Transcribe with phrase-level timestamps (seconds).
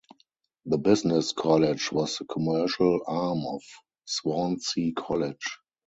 [0.65, 3.61] The Business College was the commercial arm of
[4.07, 5.59] Swansea College.